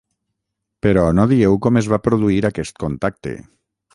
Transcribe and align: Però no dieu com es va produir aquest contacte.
Però 0.85 1.03
no 1.17 1.25
dieu 1.33 1.59
com 1.67 1.77
es 1.83 1.91
va 1.93 2.01
produir 2.07 2.41
aquest 2.51 2.83
contacte. 2.87 3.37